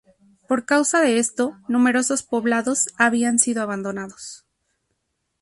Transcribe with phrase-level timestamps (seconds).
[0.47, 4.43] Por causa de esto, numerosos poblados habían sido abandonados.